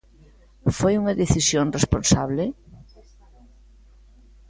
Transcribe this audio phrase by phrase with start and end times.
[0.77, 2.45] ¿Foi unha decisión responsable?